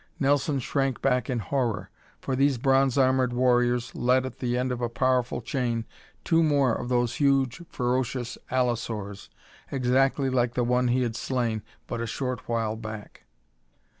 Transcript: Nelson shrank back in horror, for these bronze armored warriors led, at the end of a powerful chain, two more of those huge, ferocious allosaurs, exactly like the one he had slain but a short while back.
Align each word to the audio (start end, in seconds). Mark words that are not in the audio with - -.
Nelson 0.19 0.57
shrank 0.57 0.99
back 0.99 1.29
in 1.29 1.37
horror, 1.37 1.91
for 2.19 2.35
these 2.35 2.57
bronze 2.57 2.97
armored 2.97 3.33
warriors 3.33 3.93
led, 3.93 4.25
at 4.25 4.39
the 4.39 4.57
end 4.57 4.71
of 4.71 4.81
a 4.81 4.89
powerful 4.89 5.41
chain, 5.41 5.85
two 6.23 6.41
more 6.41 6.73
of 6.73 6.89
those 6.89 7.17
huge, 7.17 7.61
ferocious 7.69 8.35
allosaurs, 8.49 9.29
exactly 9.71 10.31
like 10.31 10.55
the 10.55 10.63
one 10.63 10.87
he 10.87 11.03
had 11.03 11.15
slain 11.15 11.61
but 11.85 12.01
a 12.01 12.07
short 12.07 12.49
while 12.49 12.75
back. 12.75 13.25